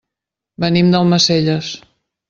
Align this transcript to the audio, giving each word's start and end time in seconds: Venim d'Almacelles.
Venim 0.65 0.89
d'Almacelles. 0.95 1.73